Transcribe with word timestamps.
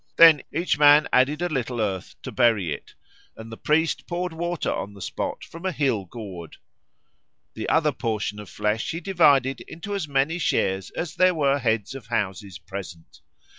Then 0.15 0.41
each 0.51 0.79
man 0.79 1.07
added 1.13 1.43
a 1.43 1.49
little 1.49 1.79
earth 1.79 2.15
to 2.23 2.31
bury 2.31 2.73
it, 2.73 2.95
and 3.37 3.51
the 3.51 3.55
priest 3.55 4.07
poured 4.07 4.33
water 4.33 4.73
on 4.73 4.95
the 4.95 4.99
spot 5.01 5.43
from 5.43 5.63
a 5.63 5.71
hill 5.71 6.05
gourd. 6.05 6.57
The 7.53 7.69
other 7.69 7.91
portion 7.91 8.39
of 8.39 8.49
flesh 8.49 8.89
he 8.89 8.99
divided 8.99 9.61
into 9.67 9.93
as 9.93 10.07
many 10.07 10.39
shares 10.39 10.89
as 10.97 11.13
there 11.13 11.35
were 11.35 11.59
heads 11.59 11.93
of 11.93 12.07
houses 12.07 12.57
present. 12.57 13.21